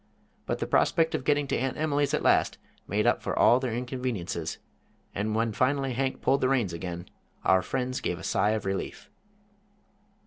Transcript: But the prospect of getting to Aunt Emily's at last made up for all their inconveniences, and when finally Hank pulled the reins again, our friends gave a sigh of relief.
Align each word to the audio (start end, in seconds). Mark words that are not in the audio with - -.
But 0.47 0.57
the 0.57 0.65
prospect 0.65 1.13
of 1.13 1.23
getting 1.23 1.45
to 1.49 1.55
Aunt 1.57 1.77
Emily's 1.77 2.15
at 2.15 2.23
last 2.23 2.57
made 2.87 3.05
up 3.05 3.21
for 3.21 3.37
all 3.37 3.59
their 3.59 3.71
inconveniences, 3.75 4.57
and 5.13 5.35
when 5.35 5.51
finally 5.53 5.93
Hank 5.93 6.23
pulled 6.23 6.41
the 6.41 6.49
reins 6.49 6.73
again, 6.73 7.07
our 7.45 7.61
friends 7.61 8.01
gave 8.01 8.17
a 8.17 8.23
sigh 8.23 8.53
of 8.53 8.65
relief. 8.65 9.11